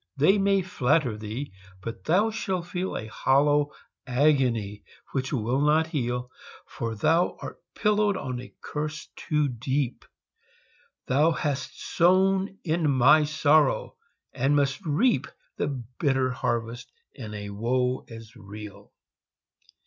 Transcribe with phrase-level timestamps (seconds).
[0.17, 3.67] they may flatter thee, but thou shall feel A hollow
[4.07, 6.31] agony which will not heal,
[6.65, 10.03] For thou art pillowed on a curse too deep;
[11.05, 13.95] Thou hast sown in my sorrow,
[14.33, 15.27] and must reap
[15.57, 18.91] The bitter harvest in a woe as real!